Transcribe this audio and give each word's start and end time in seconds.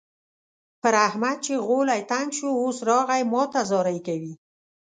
پر 0.81 0.93
احمد 1.07 1.37
چې 1.45 1.53
غولی 1.67 2.01
تنګ 2.11 2.29
شو؛ 2.37 2.49
اوس 2.61 2.77
راغی 2.89 3.21
ما 3.31 3.43
ته 3.53 3.61
زارۍ 3.69 3.99
کوي. 4.07 4.33